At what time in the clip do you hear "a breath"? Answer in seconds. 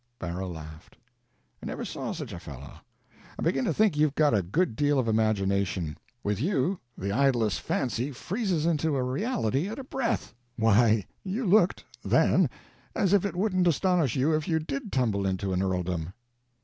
9.77-10.33